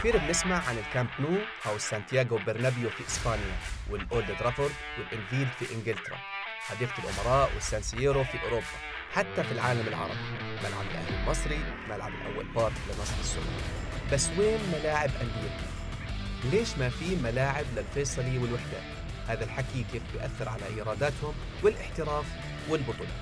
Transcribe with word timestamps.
كثير 0.00 0.18
بنسمع 0.18 0.68
عن 0.68 0.78
الكامب 0.78 1.08
نو 1.20 1.38
أو 1.66 1.78
سانتياغو 1.78 2.38
برنابيو 2.46 2.90
في 2.90 3.06
إسبانيا 3.06 3.56
والأولد 3.90 4.36
ترافورد 4.38 4.72
والإنفيلد 4.98 5.48
في 5.58 5.74
إنجلترا 5.74 6.16
حديقة 6.60 6.92
الأمراء 7.04 7.50
والسانسييرو 7.54 8.24
في 8.24 8.42
أوروبا 8.44 8.66
حتى 9.12 9.44
في 9.44 9.52
العالم 9.52 9.88
العربي 9.88 10.14
ملعب 10.64 10.84
الأهلي 10.90 11.22
المصري 11.22 11.58
ملعب 11.88 12.12
الأول 12.12 12.44
بارك 12.44 12.72
لنصر 12.88 13.14
السعودي 13.20 13.48
بس 14.12 14.28
وين 14.38 14.58
ملاعب 14.72 15.10
أنديتنا؟ 15.20 15.70
ليش 16.44 16.78
ما 16.78 16.88
في 16.88 17.16
ملاعب 17.16 17.64
للفيصلي 17.76 18.38
والوحدات؟ 18.38 18.82
هذا 19.28 19.44
الحكي 19.44 19.84
كيف 19.92 20.02
بيأثر 20.12 20.48
على 20.48 20.62
إيراداتهم 20.76 21.34
والإحتراف 21.62 22.24
والبطولات 22.68 23.20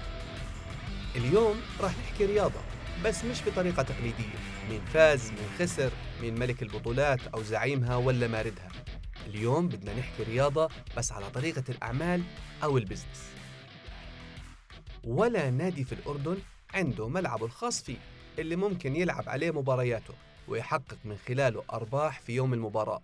اليوم 1.17 1.61
راح 1.81 1.93
نحكي 2.05 2.27
رياضة 2.27 2.61
بس 3.05 3.25
مش 3.25 3.43
بطريقة 3.49 3.83
تقليدية. 3.83 4.39
مين 4.71 4.81
فاز 4.81 5.31
مين 5.31 5.49
خسر 5.59 5.93
مين 6.23 6.39
ملك 6.39 6.63
البطولات 6.63 7.27
أو 7.27 7.43
زعيمها 7.43 7.97
ولا 7.97 8.29
ماردها. 8.29 8.69
اليوم 9.27 9.69
بدنا 9.69 9.95
نحكي 9.95 10.23
رياضة 10.23 10.69
بس 10.97 11.13
على 11.13 11.31
طريقة 11.31 11.65
الأعمال 11.69 12.23
أو 12.63 12.79
البزنس. 12.79 13.31
ولا 15.05 15.51
نادي 15.51 15.85
في 15.85 15.93
الأردن 15.93 16.39
عنده 16.75 17.09
ملعبه 17.09 17.47
الخاص 17.47 17.83
فيه 17.83 17.97
اللي 18.39 18.57
ممكن 18.57 18.97
يلعب 18.97 19.29
عليه 19.29 19.51
مبارياته 19.51 20.15
ويحقق 20.49 20.99
من 21.05 21.17
خلاله 21.17 21.65
أرباح 21.73 22.21
في 22.21 22.33
يوم 22.33 22.55
المباراة 22.55 23.03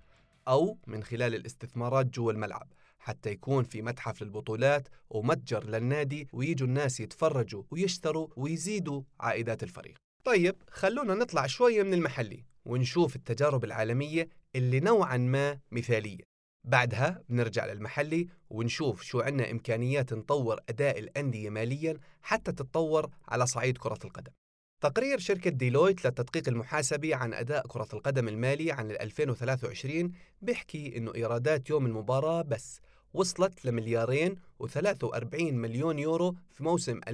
أو 0.49 0.79
من 0.87 1.05
خلال 1.05 1.35
الاستثمارات 1.35 2.07
جوا 2.07 2.33
الملعب. 2.33 2.67
حتى 3.05 3.31
يكون 3.31 3.65
في 3.65 3.83
متحف 3.83 4.23
للبطولات 4.23 4.89
ومتجر 5.11 5.65
للنادي 5.65 6.29
ويجوا 6.33 6.69
الناس 6.69 7.01
يتفرجوا 7.01 7.63
ويشتروا 7.71 8.29
ويزيدوا 8.37 9.03
عائدات 9.21 9.63
الفريق. 9.63 9.95
طيب 10.25 10.57
خلونا 10.71 11.15
نطلع 11.15 11.47
شوية 11.47 11.83
من 11.83 11.95
المحلي 11.95 12.45
ونشوف 12.65 13.17
التجارب 13.17 13.65
العالمية 13.65 14.29
اللي 14.57 14.81
نوعا 14.81 15.17
ما 15.17 15.59
مثالية. 15.71 16.23
بعدها 16.67 17.23
بنرجع 17.29 17.67
للمحلي 17.67 18.29
ونشوف 18.51 19.03
شو 19.03 19.21
عنا 19.21 19.51
إمكانيات 19.51 20.13
نطور 20.13 20.61
أداء 20.69 20.99
الأندية 20.99 21.51
ماليا 21.51 21.99
حتى 22.23 22.53
تتطور 22.53 23.11
على 23.29 23.47
صعيد 23.47 23.79
كرة 23.79 23.99
القدم. 24.05 24.33
تقرير 24.81 25.19
شركة 25.19 25.51
ديلويت 25.51 26.05
للتدقيق 26.05 26.49
المحاسبي 26.49 27.15
عن 27.15 27.35
أداء 27.35 27.67
كرة 27.67 27.89
القدم 27.93 28.29
المالي 28.29 28.73
عن 28.73 28.91
2023 28.91 30.13
بيحكي 30.43 30.97
إنه 30.97 31.15
إيرادات 31.15 31.71
يوم 31.71 31.87
المباراة 31.87 32.43
بس 32.43 32.81
وصلت 33.15 33.65
لمليارين 33.65 34.37
و43 34.63 35.35
مليون 35.35 35.99
يورو 35.99 36.35
في 36.51 36.65
موسم 36.65 37.01
2021-2022 37.01 37.05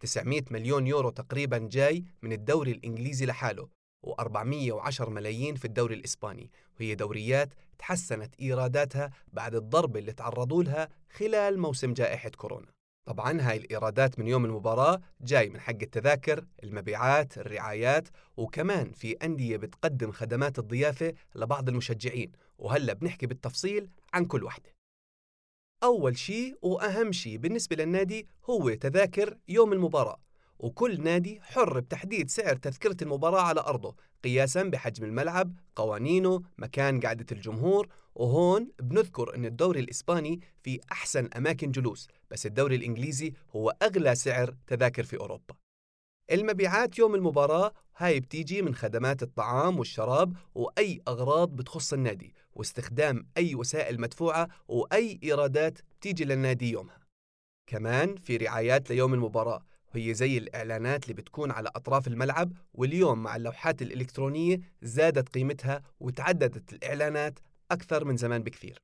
900 0.00 0.42
مليون 0.50 0.86
يورو 0.86 1.10
تقريبا 1.10 1.58
جاي 1.58 2.04
من 2.22 2.32
الدوري 2.32 2.72
الإنجليزي 2.72 3.26
لحاله 3.26 3.68
و410 4.06 5.08
ملايين 5.08 5.54
في 5.54 5.64
الدوري 5.64 5.94
الإسباني. 5.94 6.50
وهي 6.80 6.94
دوريات 6.94 7.54
تحسنت 7.78 8.34
إيراداتها 8.40 9.10
بعد 9.32 9.54
الضربة 9.54 10.00
اللي 10.00 10.12
تعرضوا 10.12 10.62
لها 10.62 10.88
خلال 11.10 11.58
موسم 11.58 11.92
جائحة 11.92 12.30
كورونا. 12.30 12.73
طبعا 13.06 13.40
هاي 13.40 13.56
الإيرادات 13.56 14.18
من 14.18 14.28
يوم 14.28 14.44
المباراة 14.44 15.00
جاي 15.20 15.48
من 15.48 15.60
حق 15.60 15.82
التذاكر 15.82 16.44
المبيعات 16.62 17.38
الرعايات 17.38 18.08
وكمان 18.36 18.92
في 18.92 19.12
أندية 19.12 19.56
بتقدم 19.56 20.12
خدمات 20.12 20.58
الضيافة 20.58 21.12
لبعض 21.34 21.68
المشجعين. 21.68 22.32
وهلأ 22.58 22.92
بنحكي 22.92 23.26
بالتفصيل 23.26 23.88
عن 24.14 24.24
كل 24.24 24.44
واحدة 24.44 24.74
أول 25.82 26.18
شيء 26.18 26.58
وأهم 26.62 27.12
شيء 27.12 27.36
بالنسبة 27.36 27.76
للنادي 27.76 28.26
هو 28.50 28.74
تذاكر 28.74 29.38
يوم 29.48 29.72
المباراة. 29.72 30.23
وكل 30.58 31.02
نادي 31.02 31.40
حر 31.40 31.80
بتحديد 31.80 32.30
سعر 32.30 32.56
تذكرة 32.56 32.96
المباراة 33.02 33.40
على 33.40 33.60
أرضه 33.60 33.94
قياسا 34.24 34.62
بحجم 34.62 35.04
الملعب 35.04 35.52
قوانينه 35.76 36.42
مكان 36.58 37.00
قعدة 37.00 37.26
الجمهور 37.32 37.88
وهون 38.14 38.68
بنذكر 38.80 39.34
أن 39.34 39.44
الدوري 39.44 39.80
الإسباني 39.80 40.40
في 40.62 40.80
أحسن 40.92 41.28
أماكن 41.36 41.70
جلوس 41.70 42.08
بس 42.30 42.46
الدوري 42.46 42.76
الإنجليزي 42.76 43.32
هو 43.56 43.74
أغلى 43.82 44.14
سعر 44.14 44.54
تذاكر 44.66 45.04
في 45.04 45.16
أوروبا. 45.16 45.54
المبيعات 46.32 46.98
يوم 46.98 47.14
المباراة 47.14 47.72
هاي 47.96 48.20
بتيجي 48.20 48.62
من 48.62 48.74
خدمات 48.74 49.22
الطعام 49.22 49.78
والشراب 49.78 50.36
وأي 50.54 51.00
أغراض 51.08 51.48
بتخص 51.56 51.92
النادي 51.92 52.34
واستخدام 52.54 53.26
أي 53.36 53.54
وسائل 53.54 54.00
مدفوعة 54.00 54.48
وأي 54.68 55.20
إيرادات 55.22 55.78
بتيجي 56.00 56.24
للنادي 56.24 56.70
يومها. 56.70 56.98
كمان 57.66 58.16
في 58.16 58.36
رعايات 58.36 58.90
ليوم 58.90 59.14
المباراة 59.14 59.62
وهي 59.94 60.14
زي 60.14 60.38
الإعلانات 60.38 61.04
اللي 61.04 61.14
بتكون 61.14 61.50
على 61.50 61.70
أطراف 61.76 62.06
الملعب 62.08 62.52
واليوم 62.74 63.22
مع 63.22 63.36
اللوحات 63.36 63.82
الإلكترونية 63.82 64.60
زادت 64.82 65.28
قيمتها 65.28 65.82
وتعددت 66.00 66.72
الإعلانات 66.72 67.38
أكثر 67.70 68.04
من 68.04 68.16
زمان 68.16 68.42
بكثير. 68.42 68.78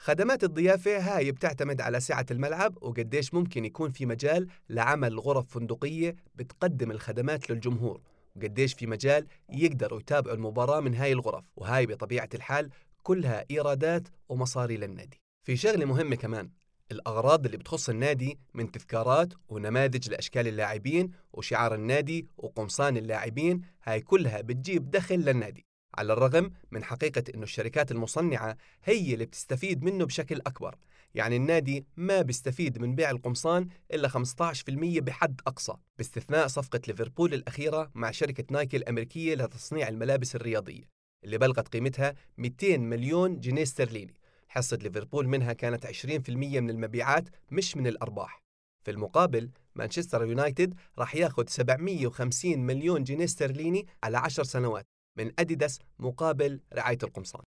خدمات 0.00 0.44
الضيافة 0.44 0.98
هاي 0.98 1.32
بتعتمد 1.32 1.80
على 1.80 2.00
سعة 2.00 2.26
الملعب 2.30 2.82
وقديش 2.82 3.34
ممكن 3.34 3.64
يكون 3.64 3.90
في 3.90 4.06
مجال 4.06 4.48
لعمل 4.68 5.20
غرف 5.20 5.50
فندقية 5.50 6.16
بتقدم 6.34 6.90
الخدمات 6.90 7.50
للجمهور 7.50 8.00
وقديش 8.36 8.74
في 8.74 8.86
مجال 8.86 9.26
يقدروا 9.50 10.00
يتابعوا 10.00 10.36
المباراة 10.36 10.80
من 10.80 10.94
هاي 10.94 11.12
الغرف. 11.12 11.44
وهاي 11.56 11.86
بطبيعة 11.86 12.28
الحال 12.34 12.70
كلها 13.02 13.44
إيرادات 13.50 14.08
ومصاري 14.28 14.76
للنادي. 14.76 15.20
في 15.46 15.56
شغلة 15.56 15.84
مهمة 15.84 16.16
كمان 16.16 16.50
الأغراض 16.92 17.44
اللي 17.44 17.56
بتخص 17.56 17.88
النادي 17.88 18.38
من 18.54 18.70
تذكارات 18.70 19.32
ونماذج 19.48 20.10
لأشكال 20.10 20.48
اللاعبين 20.48 21.10
وشعار 21.32 21.74
النادي 21.74 22.26
وقمصان 22.36 22.96
اللاعبين 22.96 23.60
هاي 23.84 24.00
كلها 24.00 24.40
بتجيب 24.40 24.90
دخل 24.90 25.18
للنادي. 25.18 25.66
على 25.94 26.12
الرغم 26.12 26.50
من 26.70 26.84
حقيقة 26.84 27.22
أنه 27.34 27.42
الشركات 27.42 27.92
المصنعة 27.92 28.56
هي 28.84 29.14
اللي 29.14 29.24
بتستفيد 29.24 29.84
منه 29.84 30.04
بشكل 30.04 30.40
أكبر. 30.46 30.76
يعني 31.14 31.36
النادي 31.36 31.86
ما 31.96 32.22
بيستفيد 32.22 32.78
من 32.78 32.94
بيع 32.94 33.10
القمصان 33.10 33.68
إلا 33.92 34.08
15% 34.08 35.00
بحد 35.00 35.40
أقصى 35.46 35.74
باستثناء 35.98 36.46
صفقة 36.46 36.80
ليفربول 36.88 37.34
الأخيرة 37.34 37.90
مع 37.94 38.10
شركة 38.10 38.44
نايكي 38.50 38.76
الأمريكية 38.76 39.34
لتصنيع 39.34 39.88
الملابس 39.88 40.36
الرياضية 40.36 40.82
اللي 41.24 41.38
بلغت 41.38 41.68
قيمتها 41.68 42.14
200 42.38 42.76
مليون 42.76 43.40
جنيه 43.40 43.62
استرليني. 43.62 44.14
حصة 44.48 44.76
ليفربول 44.76 45.28
منها 45.28 45.52
كانت 45.52 45.86
20% 45.86 46.30
من 46.30 46.70
المبيعات 46.70 47.28
مش 47.50 47.76
من 47.76 47.86
الأرباح. 47.86 48.42
في 48.84 48.90
المقابل 48.90 49.50
مانشستر 49.74 50.24
يونايتد 50.26 50.74
راح 50.98 51.14
ياخذ 51.14 51.46
750 51.46 52.58
مليون 52.58 53.04
جنيه 53.04 53.24
استرليني 53.24 53.86
على 54.04 54.18
10 54.18 54.42
سنوات 54.42 54.86
من 55.18 55.32
أديداس 55.38 55.78
مقابل 55.98 56.60
رعاية 56.74 56.98
القمصان. 57.02 57.42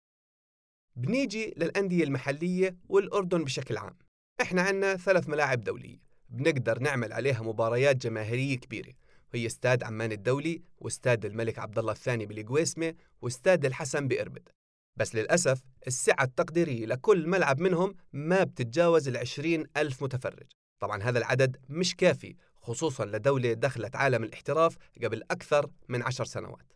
بنيجي 0.96 1.54
للأندية 1.56 2.04
المحلية 2.04 2.76
والأردن 2.88 3.44
بشكل 3.44 3.76
عام. 3.76 3.96
إحنا 4.40 4.62
عنا 4.62 4.96
ثلاث 4.96 5.28
ملاعب 5.28 5.60
دولية. 5.60 5.98
بنقدر 6.28 6.78
نعمل 6.78 7.12
عليها 7.12 7.42
مباريات 7.42 7.96
جماهيرية 7.96 8.56
كبيرة. 8.56 8.92
وهي 9.34 9.46
استاد 9.46 9.84
عمان 9.84 10.12
الدولي 10.12 10.62
واستاد 10.78 11.24
الملك 11.24 11.58
عبد 11.58 11.78
الله 11.78 11.92
الثاني 11.92 12.26
بالقويسمة 12.26 12.94
واستاد 13.22 13.64
الحسن 13.64 14.08
بإربد. 14.08 14.48
بس 14.96 15.14
للأسف 15.14 15.62
السعة 15.86 16.24
التقديرية 16.24 16.86
لكل 16.86 17.26
ملعب 17.26 17.60
منهم 17.60 17.94
ما 18.12 18.44
بتتجاوز 18.44 19.08
العشرين 19.08 19.64
ألف 19.76 20.02
متفرج. 20.02 20.46
طبعا 20.80 21.02
هذا 21.02 21.18
العدد 21.18 21.56
مش 21.68 21.96
كافي 21.96 22.36
خصوصا 22.54 23.04
لدولة 23.04 23.52
دخلت 23.52 23.96
عالم 23.96 24.24
الاحتراف 24.24 24.76
قبل 25.02 25.22
أكثر 25.30 25.70
من 25.88 26.02
عشر 26.02 26.24
سنوات. 26.24 26.72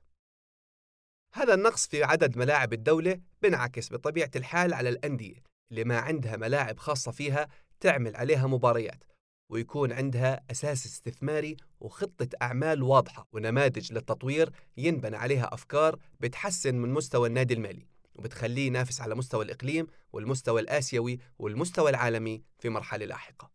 هذا 1.35 1.55
النقص 1.55 1.87
في 1.87 2.05
عدد 2.05 2.39
ملاعب 2.39 2.73
الدولة 2.73 3.21
بنعكس 3.43 3.93
بطبيعة 3.93 4.31
الحال 4.37 4.75
على 4.75 4.89
الأندية 4.89 5.43
اللي 5.71 5.85
ما 5.85 5.99
عندها 5.99 6.37
ملاعب 6.37 6.79
خاصة 6.79 7.13
فيها 7.13 7.49
تعمل 7.81 8.17
عليها 8.17 8.47
مباريات 8.47 9.05
ويكون 9.51 9.93
عندها 9.93 10.41
أساس 10.51 10.87
استثماري 10.87 11.57
وخطة 11.81 12.29
أعمال 12.43 12.83
واضحة 12.83 13.27
ونماذج 13.33 13.93
للتطوير 13.93 14.51
ينبنى 14.77 15.17
عليها 15.17 15.55
أفكار 15.55 15.99
بتحسن 16.21 16.75
من 16.75 16.89
مستوى 16.91 17.29
النادي 17.29 17.55
المالي. 17.55 17.87
وبتخليه 18.21 18.67
ينافس 18.67 19.01
على 19.01 19.15
مستوى 19.15 19.45
الإقليم 19.45 19.87
والمستوى 20.13 20.61
الآسيوي 20.61 21.19
والمستوى 21.39 21.91
العالمي 21.91 22.43
في 22.59 22.69
مرحلة 22.69 23.07
لاحقة. 23.07 23.51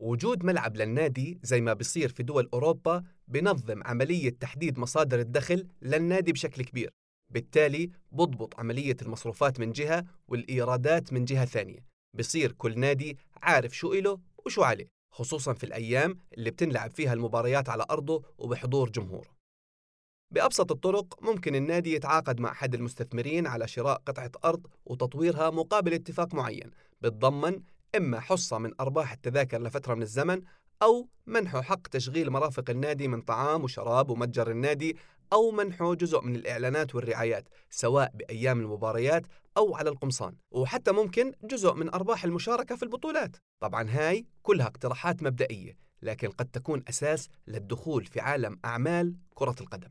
وجود 0.00 0.44
ملعب 0.44 0.76
للنادي 0.76 1.38
زي 1.42 1.60
ما 1.60 1.72
بيصير 1.72 2.08
في 2.08 2.22
دول 2.22 2.48
أوروبا 2.54 3.04
بنظم 3.28 3.82
عملية 3.84 4.30
تحديد 4.30 4.78
مصادر 4.78 5.20
الدخل 5.20 5.68
للنادي 5.82 6.32
بشكل 6.32 6.64
كبير 6.64 6.90
بالتالي 7.32 7.90
بضبط 8.12 8.60
عملية 8.60 8.96
المصروفات 9.02 9.60
من 9.60 9.72
جهة 9.72 10.04
والإيرادات 10.28 11.12
من 11.12 11.24
جهة 11.24 11.44
ثانية. 11.44 11.86
بصير 12.14 12.52
كل 12.52 12.78
نادي 12.78 13.18
عارف 13.42 13.76
شو 13.76 13.92
إله 13.92 14.20
وشو 14.46 14.62
عليه 14.62 14.88
خصوصا 15.12 15.52
في 15.54 15.64
الأيام 15.64 16.18
اللي 16.38 16.50
بتنلعب 16.50 16.90
فيها 16.90 17.12
المباريات 17.12 17.68
على 17.68 17.86
أرضه 17.90 18.22
وبحضور 18.38 18.90
جمهوره. 18.90 19.35
بأبسط 20.30 20.72
الطرق 20.72 21.22
ممكن 21.22 21.54
النادي 21.54 21.94
يتعاقد 21.94 22.40
مع 22.40 22.50
أحد 22.50 22.74
المستثمرين 22.74 23.46
على 23.46 23.68
شراء 23.68 24.02
قطعة 24.06 24.30
أرض 24.44 24.66
وتطويرها 24.86 25.50
مقابل 25.50 25.94
اتفاق 25.94 26.34
معين 26.34 26.70
بتضمن 27.00 27.60
إما 27.96 28.20
حصة 28.20 28.58
من 28.58 28.72
أرباح 28.80 29.12
التذاكر 29.12 29.62
لفترة 29.62 29.94
من 29.94 30.02
الزمن 30.02 30.42
أو 30.82 31.08
منحه 31.26 31.62
حق 31.62 31.86
تشغيل 31.86 32.30
مرافق 32.30 32.70
النادي 32.70 33.08
من 33.08 33.20
طعام 33.20 33.64
وشراب 33.64 34.10
ومتجر 34.10 34.50
النادي 34.50 34.96
أو 35.32 35.50
منحه 35.50 35.94
جزء 35.94 36.20
من 36.20 36.36
الإعلانات 36.36 36.94
والرعايات 36.94 37.48
سواء 37.70 38.12
بأيام 38.14 38.60
المباريات 38.60 39.26
أو 39.56 39.76
على 39.76 39.90
القمصان 39.90 40.36
وحتى 40.50 40.92
ممكن 40.92 41.32
جزء 41.44 41.74
من 41.74 41.94
أرباح 41.94 42.24
المشاركة 42.24 42.76
في 42.76 42.82
البطولات. 42.82 43.36
طبعا 43.60 43.90
هاي 43.90 44.26
كلها 44.42 44.66
اقتراحات 44.66 45.22
مبدئية 45.22 45.76
لكن 46.02 46.28
قد 46.28 46.46
تكون 46.46 46.82
أساس 46.88 47.28
للدخول 47.46 48.04
في 48.04 48.20
عالم 48.20 48.58
أعمال 48.64 49.16
كرة 49.34 49.56
القدم. 49.60 49.88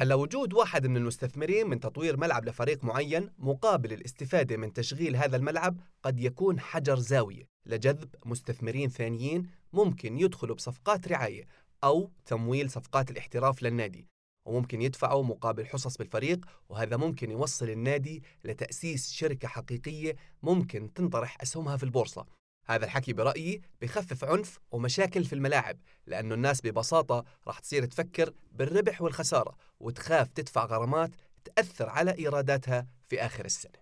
هلا 0.00 0.14
وجود 0.14 0.52
واحد 0.52 0.86
من 0.86 0.96
المستثمرين 0.96 1.66
من 1.66 1.80
تطوير 1.80 2.16
ملعب 2.16 2.48
لفريق 2.48 2.84
معين 2.84 3.30
مقابل 3.38 3.92
الاستفادة 3.92 4.56
من 4.56 4.72
تشغيل 4.72 5.16
هذا 5.16 5.36
الملعب 5.36 5.76
قد 6.02 6.20
يكون 6.20 6.60
حجر 6.60 6.98
زاوية 6.98 7.48
لجذب 7.66 8.14
مستثمرين 8.24 8.88
ثانيين 8.88 9.50
ممكن 9.72 10.18
يدخلوا 10.18 10.56
بصفقات 10.56 11.08
رعاية 11.08 11.46
أو 11.84 12.10
تمويل 12.26 12.70
صفقات 12.70 13.10
الاحتراف 13.10 13.62
للنادي 13.62 14.06
وممكن 14.46 14.82
يدفعوا 14.82 15.24
مقابل 15.24 15.66
حصص 15.66 15.96
بالفريق 15.96 16.46
وهذا 16.68 16.96
ممكن 16.96 17.30
يوصل 17.30 17.68
النادي 17.70 18.22
لتأسيس 18.44 19.12
شركة 19.12 19.48
حقيقية 19.48 20.16
ممكن 20.42 20.92
تنطرح 20.92 21.36
أسهمها 21.42 21.76
في 21.76 21.82
البورصة. 21.82 22.37
هذا 22.68 22.84
الحكي 22.84 23.12
برأيي 23.12 23.60
بخفف 23.82 24.24
عنف 24.24 24.58
ومشاكل 24.70 25.24
في 25.24 25.32
الملاعب 25.32 25.78
لأنه 26.06 26.34
الناس 26.34 26.60
ببساطة 26.60 27.24
راح 27.46 27.58
تصير 27.58 27.84
تفكر 27.84 28.32
بالربح 28.52 29.02
والخسارة 29.02 29.56
وتخاف 29.80 30.28
تدفع 30.28 30.64
غرامات 30.64 31.10
تأثر 31.44 31.88
على 31.88 32.18
إيراداتها 32.18 32.86
في 33.08 33.20
آخر 33.20 33.44
السنة. 33.44 33.78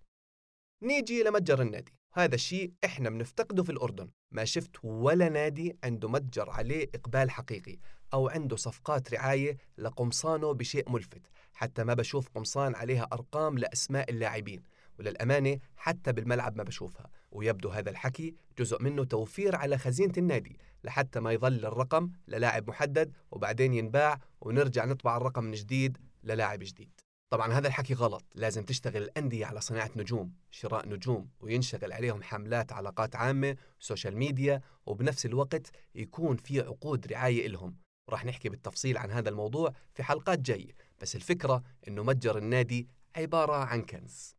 نيجي 0.83 1.23
لمتجر 1.23 1.63
النادي. 1.63 1.93
هذا 2.13 2.35
الشيء 2.35 2.73
إحنا 2.85 3.11
بنفتقده 3.11 3.63
في 3.63 3.73
الأردن. 3.73 4.11
ما 4.31 4.45
شفت 4.45 4.77
ولا 4.83 5.29
نادي 5.29 5.77
عنده 5.85 6.09
متجر 6.09 6.51
عليه 6.51 6.91
إقبال 6.95 7.31
حقيقي 7.31 7.79
أو 8.15 8.29
عنده 8.29 8.57
صفقات 8.57 9.15
رعاية 9.15 9.57
لقمصانه 9.79 10.53
بشيء 10.53 10.91
ملفت. 10.91 11.23
حتى 11.53 11.85
ما 11.85 11.95
بشوف 11.95 12.29
قمصان 12.29 12.75
عليها 12.75 13.09
أرقام 13.13 13.59
لأسماء 13.59 14.11
اللاعبين 14.11 14.63
وللأمانة 14.99 15.59
حتى 15.77 16.13
بالملعب 16.13 16.57
ما 16.57 16.63
بشوفها. 16.63 17.11
ويبدو 17.37 17.69
هذا 17.69 17.91
الحكي 17.91 18.35
جزء 18.59 18.83
منه 18.83 19.05
توفير 19.05 19.57
على 19.57 19.79
خزينة 19.79 20.13
النادي 20.19 20.59
لحتى 20.85 21.21
ما 21.21 21.33
يظل 21.33 21.67
الرقم 21.67 22.11
للاعب 22.29 22.69
محدد 22.69 23.13
وبعدين 23.31 23.75
ينباع 23.75 24.21
ونرجع 24.41 24.85
نطبع 24.85 25.17
الرقم 25.17 25.45
من 25.45 25.53
جديد 25.53 25.99
للاعب 26.25 26.59
جديد. 26.59 27.01
طبعا 27.31 27.53
هذا 27.53 27.69
الحكي 27.69 27.95
غلط. 27.95 28.25
لازم 28.35 28.65
تشتغل 28.65 29.03
الأندية 29.03 29.47
على 29.47 29.61
صناعة 29.61 29.91
نجوم 29.97 30.33
شراء 30.51 30.89
نجوم 30.89 31.29
وينشغل 31.41 31.93
عليهم 31.93 32.23
حملات 32.23 32.73
علاقات 32.73 33.17
عامة 33.17 33.57
social 33.81 34.17
media 34.17 34.61
وبنفس 34.87 35.27
الوقت 35.27 35.71
يكون 35.95 36.37
في 36.37 36.61
عقود 36.61 37.07
رعاية 37.13 37.47
إلهم. 37.47 37.77
راح 38.09 38.25
نحكي 38.25 38.49
بالتفصيل 38.49 38.99
عن 38.99 39.11
هذا 39.11 39.29
الموضوع 39.29 39.73
في 39.95 40.03
حلقات 40.03 40.39
جاية. 40.39 40.73
بس 41.01 41.17
الفكرة 41.17 41.63
إنه 41.89 42.03
متجر 42.03 42.39
النادي 42.39 42.89
عبارة 43.17 43.55
عن 43.55 43.83
كنز. 43.83 44.36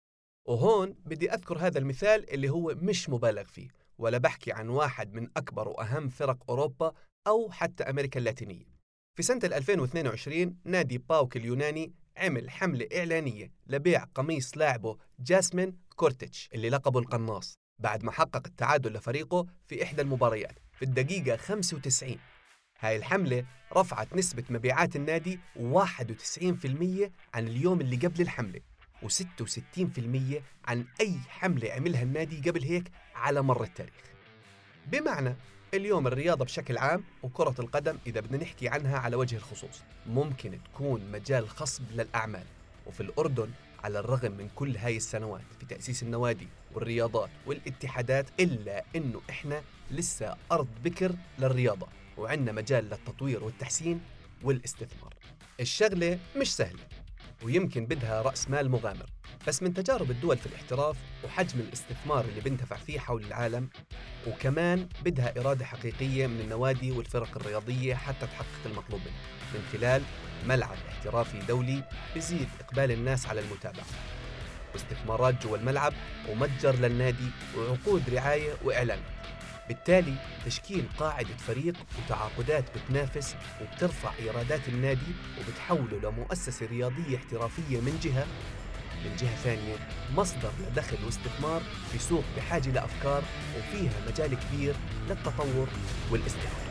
وهون 0.48 0.96
بدي 1.06 1.34
أذكر 1.34 1.58
هذا 1.58 1.80
المثال 1.80 2.34
اللي 2.34 2.50
هو 2.50 2.76
مش 2.76 3.10
مبالغ 3.10 3.44
فيه 3.44 3.68
ولا 3.98 4.18
بحكي 4.18 4.52
عن 4.52 4.70
واحد 4.70 5.14
من 5.14 5.30
أكبر 5.38 5.68
وأهم 5.68 6.10
فرق 6.10 6.38
أوروبا 6.50 6.94
أو 7.28 7.52
حتى 7.52 7.84
أمريكا 7.84 8.20
اللاتينية. 8.20 8.66
في 9.16 9.24
سنة 9.24 9.40
2022 9.44 10.56
نادي 10.66 10.98
باوك 10.98 11.38
اليوناني 11.38 11.94
عمل 12.18 12.50
حملة 12.50 12.88
إعلانية 12.98 13.52
لبيع 13.68 14.04
قميص 14.04 14.58
لاعبه 14.58 14.98
جاسمين 15.20 15.78
كورتيتش 15.96 16.50
اللي 16.54 16.70
لقبه 16.70 17.00
القناص 17.00 17.60
بعد 17.80 18.04
ما 18.04 18.12
حقق 18.12 18.48
التعادل 18.48 18.94
لفريقه 18.94 19.46
في 19.66 19.84
إحدى 19.84 20.02
المباريات 20.02 20.60
في 20.74 20.86
الدقيقة 20.86 21.38
95 21.38 22.18
هاي 22.80 22.96
الحملة 22.96 23.46
رفعت 23.74 24.16
نسبة 24.16 24.44
مبيعات 24.50 24.96
النادي 24.96 25.40
91% 25.56 25.62
عن 27.34 27.48
اليوم 27.48 27.82
اللي 27.82 27.96
قبل 27.96 28.22
الحملة. 28.22 28.62
و66% 29.04 30.42
عن 30.66 30.86
أي 31.02 31.16
حملة 31.30 31.72
عملها 31.72 32.04
النادي 32.04 32.50
قبل 32.50 32.64
هيك 32.64 32.92
على 33.16 33.42
مر 33.42 33.64
التاريخ. 33.64 33.94
بمعنى 34.88 35.36
اليوم 35.74 36.08
الرياضة 36.08 36.46
بشكل 36.46 36.78
عام 36.78 37.04
وكرة 37.24 37.56
القدم 37.60 37.98
إذا 38.08 38.20
بدنا 38.20 38.44
نحكي 38.44 38.68
عنها 38.70 38.98
على 38.98 39.16
وجه 39.16 39.36
الخصوص 39.36 39.82
ممكن 40.06 40.60
تكون 40.66 41.12
مجال 41.12 41.50
خصب 41.50 41.84
للأعمال. 41.92 42.46
وفي 42.86 43.02
الأردن 43.02 43.50
على 43.84 44.00
الرغم 44.00 44.32
من 44.32 44.50
كل 44.56 44.78
هاي 44.78 44.98
السنوات 44.98 45.42
في 45.60 45.66
تأسيس 45.66 46.04
النوادي 46.04 46.48
والرياضات 46.74 47.30
والاتحادات 47.46 48.26
إلا 48.40 48.84
إنه 48.96 49.22
إحنا 49.30 49.62
لسه 49.92 50.36
أرض 50.52 50.68
بكر 50.84 51.16
للرياضة 51.40 51.88
وعندنا 52.18 52.52
مجال 52.52 52.84
للتطوير 52.90 53.44
والتحسين 53.44 54.02
والاستثمار. 54.44 55.14
الشغلة 55.60 56.20
مش 56.38 56.56
سهلة. 56.56 56.80
ويمكن 57.44 57.86
بدها 57.86 58.22
رأس 58.22 58.50
مال 58.50 58.72
مغامر. 58.72 59.06
بس 59.48 59.64
من 59.64 59.74
تجارب 59.74 60.12
الدول 60.12 60.38
في 60.38 60.46
الاحتراف 60.46 60.98
وحجم 61.26 61.60
الاستثمار 61.60 62.26
اللي 62.26 62.42
بندفع 62.42 62.76
فيه 62.76 63.00
حول 63.00 63.24
العالم 63.26 63.70
وكمان 64.28 64.88
بدها 65.06 65.40
إرادة 65.40 65.66
حقيقية 65.66 66.28
من 66.28 66.40
النوادي 66.40 66.92
والفرق 66.92 67.38
الرياضية 67.38 67.96
حتى 67.96 68.28
تحقق 68.28 68.66
المطلوب 68.66 69.02
منها. 69.02 69.22
من 69.54 69.62
خلال 69.72 70.02
ملعب 70.46 70.78
احترافي 70.90 71.40
دولي 71.40 71.84
بزيد 72.16 72.48
إقبال 72.60 72.92
الناس 72.92 73.26
على 73.26 73.42
المتابعة. 73.42 73.86
واستثمارات 74.74 75.44
جوا 75.44 75.58
الملعب 75.58 75.94
ومتجر 76.30 76.76
للنادي 76.76 77.30
وعقود 77.58 78.10
رعاية 78.10 78.54
وإعلانات 78.64 79.17
بالتالي 79.68 80.14
تشكيل 80.46 80.86
قاعدة 80.98 81.38
فريق 81.38 81.74
وتعاقدات 82.06 82.64
بتنافس 82.78 83.36
وبترفع 83.62 84.12
إيرادات 84.20 84.68
النادي 84.68 85.12
وبتحوله 85.40 86.00
لمؤسسة 86.04 86.66
رياضية 86.66 87.18
احترافية 87.18 87.80
من 87.82 88.00
جهة. 88.04 88.26
من 89.06 89.16
جهة 89.16 89.36
ثانية 89.36 89.76
مصدر 90.16 90.52
لدخل 90.60 90.98
واستثمار 91.06 91.62
في 91.92 91.98
سوق 92.00 92.24
بحاجة 92.38 92.70
لأفكار 92.70 93.24
وفيها 93.58 93.92
مجال 94.08 94.38
كبير 94.40 94.76
للتطور 95.10 95.68
والاستثمار 96.12 96.67